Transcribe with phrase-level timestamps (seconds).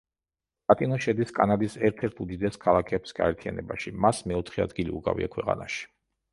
[0.71, 5.89] გატინო შედის კანადის ერთ-ერთ უდიდეს ქალაქების გაერთიანებაში, მას მეოთხე ადგილი უკავია ქვეყანაში.